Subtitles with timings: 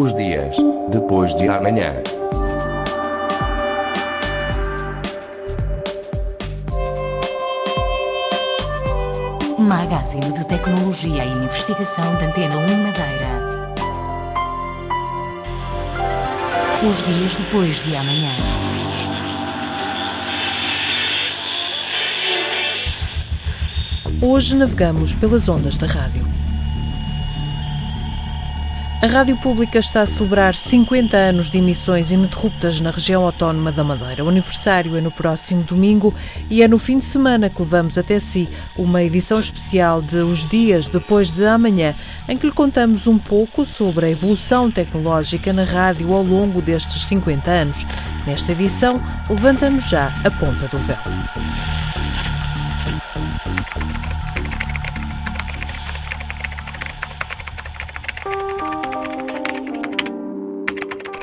[0.00, 0.56] Os dias
[0.88, 1.92] depois de amanhã.
[9.58, 13.74] Magazine de Tecnologia e Investigação da Antena 1 Madeira.
[16.88, 18.32] Os dias depois de amanhã.
[24.22, 26.29] Hoje navegamos pelas ondas da rádio.
[29.02, 33.82] A Rádio Pública está a celebrar 50 anos de emissões ininterruptas na região autónoma da
[33.82, 34.22] Madeira.
[34.22, 36.14] O aniversário é no próximo domingo
[36.50, 38.46] e é no fim de semana que levamos até si
[38.76, 41.94] uma edição especial de Os Dias Depois de Amanhã,
[42.28, 47.02] em que lhe contamos um pouco sobre a evolução tecnológica na rádio ao longo destes
[47.04, 47.86] 50 anos.
[48.26, 51.79] Nesta edição, levantamos já a ponta do véu.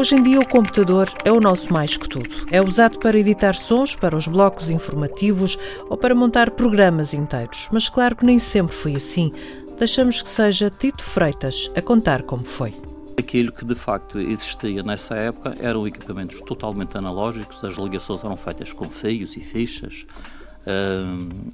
[0.00, 2.46] Hoje em dia, o computador é o nosso mais que tudo.
[2.50, 5.58] É usado para editar sons, para os blocos informativos
[5.90, 7.68] ou para montar programas inteiros.
[7.70, 9.30] Mas, claro que nem sempre foi assim.
[9.78, 12.74] Deixamos que seja Tito Freitas a contar como foi.
[13.18, 18.72] Aquilo que de facto existia nessa época eram equipamentos totalmente analógicos, as ligações eram feitas
[18.72, 20.06] com fios e fichas,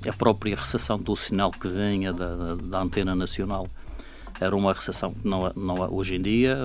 [0.09, 3.67] a própria recepção do sinal que vinha da, da antena nacional
[4.41, 6.56] era uma recepção que não, não, hoje em dia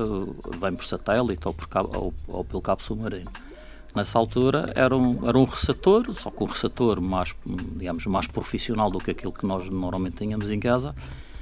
[0.60, 3.32] vem por satélite ou, por cabo, ou, ou pelo cabo submarino.
[3.96, 8.90] Nessa altura era um, era um receptor, só que um receptor mais, digamos, mais profissional
[8.90, 10.96] do que aquele que nós normalmente tínhamos em casa,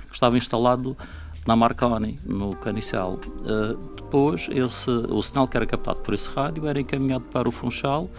[0.08, 0.98] que estava instalado
[1.46, 3.14] na Marconi, no Canicial.
[3.14, 7.52] Uh, depois, esse, o sinal que era captado por esse rádio era encaminhado para o
[7.52, 8.10] Funchal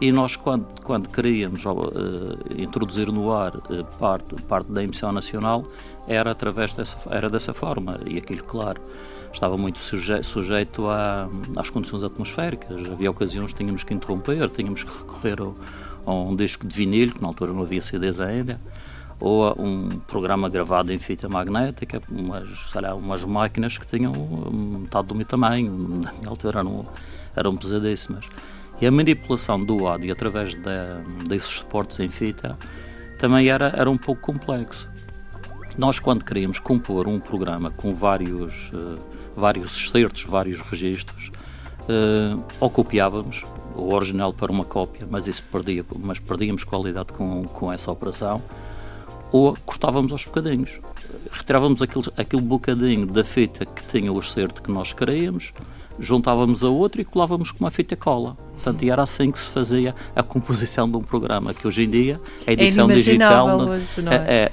[0.00, 1.72] e nós, quando, quando queríamos uh,
[2.54, 5.64] introduzir no ar uh, parte, parte da emissão nacional,
[6.06, 7.98] era através dessa, era dessa forma.
[8.04, 8.80] E aquilo, claro,
[9.32, 12.84] estava muito suje, sujeito a, às condições atmosféricas.
[12.92, 15.38] Havia ocasiões que tínhamos que interromper, tínhamos que recorrer
[16.04, 18.60] a um disco de vinil, que na altura não havia CDs ainda,
[19.18, 24.12] ou a um programa gravado em fita magnética, umas, sei lá, umas máquinas que tinham
[24.52, 25.72] metade do meu tamanho.
[26.04, 26.86] Na minha altura eram,
[27.34, 28.28] eram pesadíssimas.
[28.80, 32.58] E a manipulação do áudio através de, desses suportes em fita
[33.18, 34.88] também era, era um pouco complexo.
[35.78, 38.98] Nós, quando queríamos compor um programa com vários, uh,
[39.34, 41.30] vários excertos, vários registros,
[41.82, 43.44] uh, ou copiávamos
[43.74, 48.42] o original para uma cópia, mas isso perdia, mas perdíamos qualidade com, com essa operação,
[49.30, 50.80] ou cortávamos aos bocadinhos.
[51.30, 55.52] Retirávamos aquele, aquele bocadinho da fita que tinha o excerto que nós queríamos,
[55.98, 58.36] juntávamos a outro e colávamos com uma fita cola.
[58.54, 61.88] Portanto, e era assim que se fazia a composição de um programa, que hoje em
[61.88, 64.16] dia a edição é digital hoje, não é?
[64.16, 64.52] é, é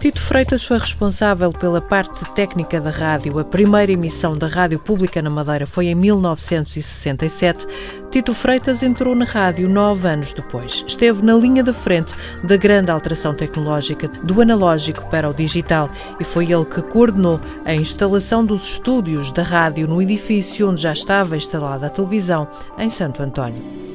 [0.00, 3.38] Tito Freitas foi responsável pela parte técnica da rádio.
[3.38, 7.66] A primeira emissão da Rádio Pública na Madeira foi em 1967.
[8.10, 10.82] Tito Freitas entrou na rádio nove anos depois.
[10.88, 16.24] Esteve na linha de frente da grande alteração tecnológica do analógico para o digital e
[16.24, 21.36] foi ele que coordenou a instalação dos estúdios da rádio no edifício onde já estava
[21.36, 23.89] instalada a televisão, em Santo António.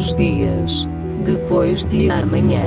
[0.00, 0.88] Os dias
[1.26, 2.62] depois de amanhã.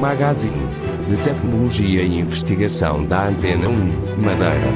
[0.00, 0.68] Magazine
[1.08, 3.74] de Tecnologia e Investigação da Antena 1,
[4.16, 4.72] Madeira.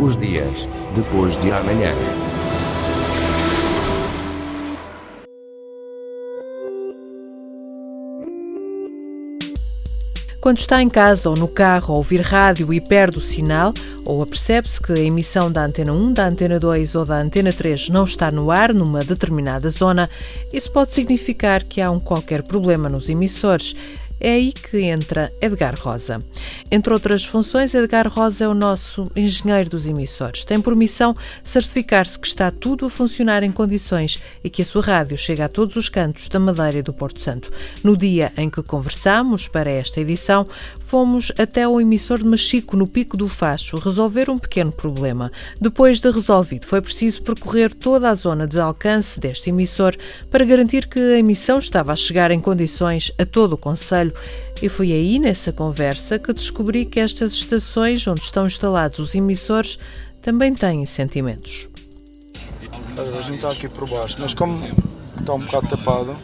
[0.00, 2.25] Os dias depois de amanhã.
[10.46, 13.74] Quando está em casa ou no carro a ouvir rádio e perde o sinal,
[14.04, 17.88] ou apercebe-se que a emissão da antena 1, da antena 2 ou da antena 3
[17.88, 20.08] não está no ar numa determinada zona,
[20.52, 23.74] isso pode significar que há um qualquer problema nos emissores.
[24.18, 26.22] É aí que entra Edgar Rosa.
[26.70, 30.44] Entre outras funções, Edgar Rosa é o nosso engenheiro dos emissores.
[30.44, 31.14] Tem por missão
[31.44, 35.48] certificar-se que está tudo a funcionar em condições e que a sua rádio chega a
[35.48, 37.52] todos os cantos da Madeira e do Porto Santo.
[37.84, 40.46] No dia em que conversamos para esta edição,
[40.86, 45.32] fomos até o emissor de Machico, no Pico do Facho, resolver um pequeno problema.
[45.60, 49.96] Depois de resolvido, foi preciso percorrer toda a zona de alcance deste emissor
[50.30, 54.05] para garantir que a emissão estava a chegar em condições a todo o Conselho.
[54.62, 59.78] E foi aí, nessa conversa, que descobri que estas estações onde estão instalados os emissores
[60.22, 61.68] também têm sentimentos.
[62.96, 64.66] A gente está aqui por baixo, mas como
[65.18, 66.16] está um bocado tapado,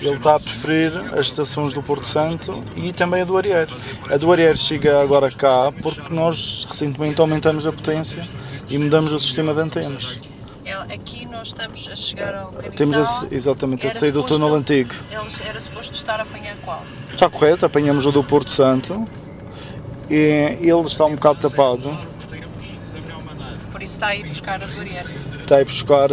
[0.00, 3.68] ele está a preferir as estações do Porto Santo e também a do Arier.
[4.10, 8.26] A do Arier chega agora cá porque nós recentemente aumentamos a potência
[8.68, 10.29] e mudamos o sistema de antenas.
[10.72, 12.72] Aqui nós estamos a chegar ao canizal.
[12.72, 14.94] Temos a, exatamente a sair do túnel antigo.
[15.10, 16.82] Eles, era suposto estar a apanhar qual?
[17.12, 19.06] Está correto, apanhamos o do Porto Santo
[20.08, 21.96] e ele está um bocado tapado.
[23.72, 25.06] Por isso está a ir buscar a Dorier.
[25.40, 26.08] Está a ir buscar,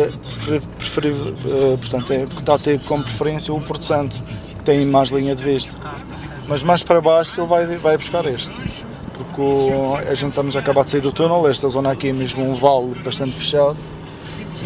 [0.77, 4.15] preferi, uh, portanto, é, está a ter como preferência o Porto Santo,
[4.57, 5.75] que tem mais linha de vista.
[5.83, 5.99] Ah.
[6.47, 8.85] Mas mais para baixo ele vai, vai buscar este.
[9.13, 12.49] Porque a gente estamos a acabar de sair do túnel, esta zona aqui é mesmo
[12.49, 13.77] um vale bastante fechado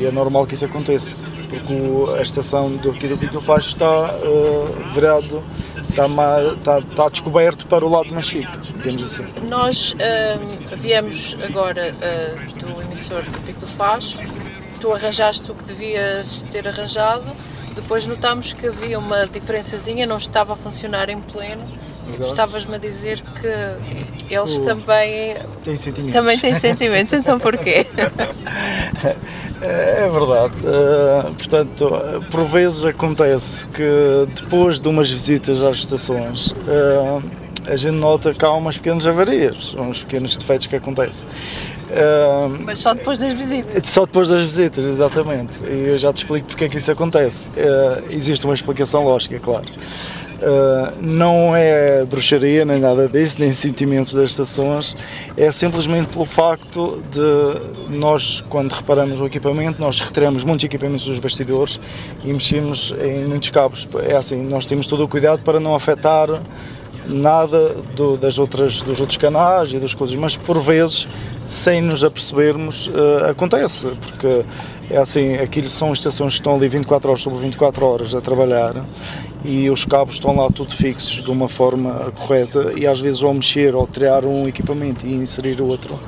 [0.01, 1.15] e é normal que isso aconteça.
[1.47, 1.73] Porque
[2.17, 5.43] a estação do, aqui do Pico do Facho está uh, virado
[5.77, 6.05] está,
[6.53, 9.25] está, está, descoberto para o lado de Machique, digamos assim.
[9.47, 14.19] Nós uh, viemos agora uh, do emissor do Pico do Facho,
[14.79, 17.25] tu arranjaste o que devias ter arranjado,
[17.75, 21.65] depois notámos que havia uma diferençazinha, não estava a funcionar em pleno,
[22.07, 24.63] e tu estavas-me a dizer que eles o...
[24.63, 26.13] também têm sentimentos.
[26.13, 27.85] Também têm sentimentos, então porquê?
[29.61, 30.53] É verdade.
[30.65, 31.91] Uh, portanto,
[32.31, 37.21] por vezes acontece que depois de umas visitas às estações uh,
[37.67, 41.27] a gente nota que há umas pequenas avarias, uns pequenos defeitos que acontecem.
[41.91, 43.87] Uh, Mas só depois das visitas?
[43.87, 45.53] Só depois das visitas, exatamente.
[45.63, 47.51] E eu já te explico porque é que isso acontece.
[48.09, 49.67] existe uma explicação lógica, claro.
[50.41, 54.95] Uh, não é bruxaria nem nada disso, nem sentimentos das estações,
[55.37, 61.19] é simplesmente pelo facto de nós, quando reparamos o equipamento, nós retiramos muitos equipamentos dos
[61.19, 61.79] bastidores
[62.23, 63.87] e mexemos em muitos cabos.
[64.03, 66.27] É assim, nós temos todo o cuidado para não afetar
[67.07, 71.07] nada do, das outras, dos outros canais e das coisas, mas por vezes,
[71.47, 74.43] sem nos apercebermos, uh, acontece, porque
[74.89, 78.85] é assim, aquilo são estações que estão ali 24 horas sobre 24 horas a trabalhar
[79.43, 82.73] e os cabos estão lá tudo fixos de uma forma correta.
[82.77, 85.99] E às vezes ao mexer ou tirar um equipamento e inserir outro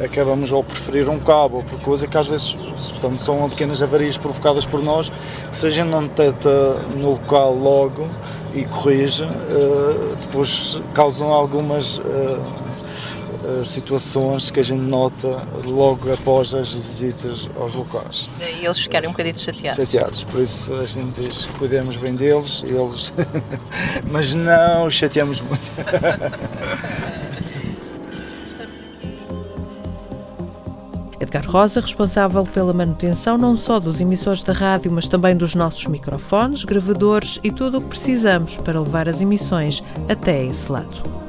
[0.00, 1.64] acabamos ao preferir um cabo.
[1.68, 5.10] Por coisa que às vezes portanto, são pequenas avarias provocadas por nós
[5.50, 8.06] que se a gente não detecta no local logo
[8.54, 12.00] e corrige eh, depois causam algumas
[13.48, 18.28] eh, situações que a gente nota logo após as visitas aos locais.
[18.38, 19.76] E eles ficarem um bocadinho chateados.
[19.76, 23.10] Chateados, por isso a gente diz que cuidemos bem deles, eles...
[24.10, 25.72] mas não chateamos muito.
[31.18, 35.86] Edgar Rosa, responsável pela manutenção não só dos emissores da rádio, mas também dos nossos
[35.86, 41.27] microfones, gravadores e tudo o que precisamos para levar as emissões até esse lado.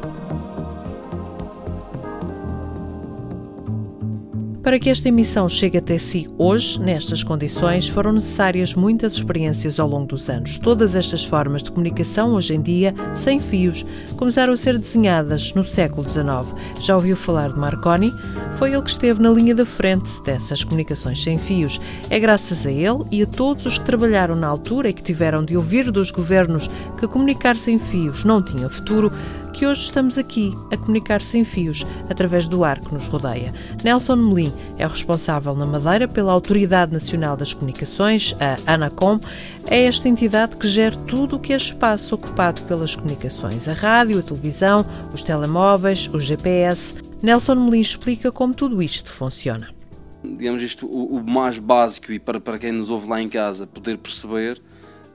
[4.69, 9.89] Para que esta emissão chegue até si hoje, nestas condições, foram necessárias muitas experiências ao
[9.89, 10.59] longo dos anos.
[10.59, 13.83] Todas estas formas de comunicação, hoje em dia, sem fios,
[14.15, 16.45] começaram a ser desenhadas no século XIX.
[16.81, 18.13] Já ouviu falar de Marconi?
[18.57, 21.81] Foi ele que esteve na linha da frente dessas comunicações sem fios.
[22.07, 25.43] É graças a ele e a todos os que trabalharam na altura e que tiveram
[25.43, 26.69] de ouvir dos governos
[26.99, 29.11] que comunicar sem fios não tinha futuro
[29.59, 33.53] que hoje estamos aqui a comunicar sem fios através do ar que nos rodeia.
[33.83, 39.19] Nelson Melim é o responsável na Madeira pela Autoridade Nacional das Comunicações, a ANACOM.
[39.69, 44.19] É esta entidade que gera tudo o que é espaço ocupado pelas comunicações: a rádio,
[44.19, 46.95] a televisão, os telemóveis, o GPS.
[47.21, 49.75] Nelson Melim explica como tudo isto funciona.
[50.23, 53.67] Digamos isto, o, o mais básico e para, para quem nos ouve lá em casa
[53.67, 54.61] poder perceber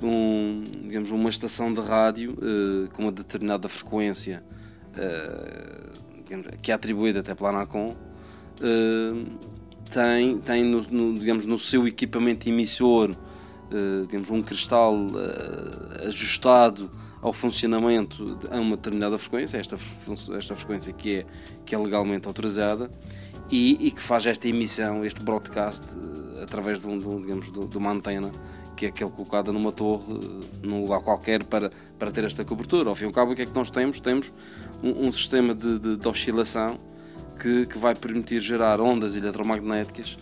[0.03, 4.43] um, digamos, uma estação de rádio uh, com uma determinada frequência
[4.93, 5.91] uh,
[6.25, 9.27] digamos, que é atribuída até pela ANACOM uh,
[9.91, 13.15] tem, tem no, no, digamos, no seu equipamento emissor
[14.07, 14.95] digamos, um cristal
[16.07, 16.89] ajustado
[17.21, 19.77] ao funcionamento a uma determinada frequência, esta,
[20.37, 21.27] esta frequência que é,
[21.65, 22.89] que é legalmente autorizada,
[23.51, 25.83] e, e que faz esta emissão, este broadcast,
[26.43, 28.31] através de, um, de, digamos, de uma antena
[28.75, 30.05] que é aquele colocado numa torre,
[30.63, 32.89] num lugar qualquer, para, para ter esta cobertura.
[32.89, 34.01] Ao fim e ao cabo, o que é que nós temos?
[34.01, 34.33] Temos
[34.83, 36.79] um, um sistema de, de, de oscilação
[37.41, 40.17] que, que, vai permitir gerar ondas eletromagnéticas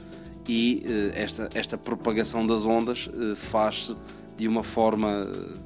[0.49, 3.97] e uh, esta, esta propagação das ondas uh, faz-se
[4.37, 5.59] de uma forma, uh,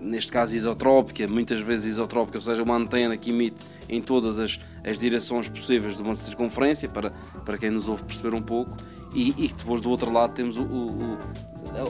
[0.00, 4.58] neste caso isotrópica, muitas vezes isotrópica, ou seja, uma antena que emite em todas as,
[4.84, 7.10] as direções possíveis de uma circunferência, para,
[7.44, 8.76] para quem nos ouve perceber um pouco,
[9.14, 11.18] e, e depois do outro lado temos o, o,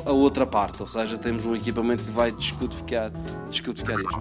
[0.06, 3.10] a, outra parte, ou seja, temos um equipamento que vai descodificar,
[3.50, 4.20] descodificar isto.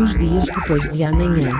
[0.00, 1.50] Os dias depois de amanhã.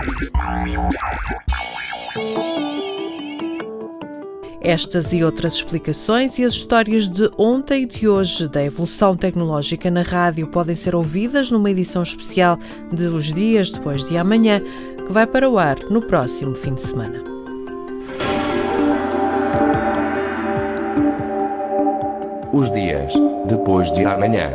[4.65, 9.91] Estas e outras explicações e as histórias de ontem e de hoje da evolução tecnológica
[9.91, 12.57] na rádio podem ser ouvidas numa edição especial
[12.93, 14.63] de Os Dias Depois de Amanhã,
[15.05, 17.32] que vai para o ar no próximo fim de semana.
[22.53, 23.15] Os dias
[23.47, 24.51] depois de amanhã.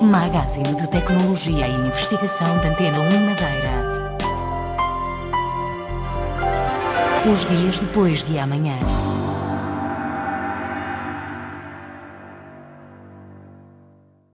[0.00, 3.88] Magazine de Tecnologia e Investigação da Antena 1 Madeira.
[7.32, 8.78] Os dias depois de amanhã.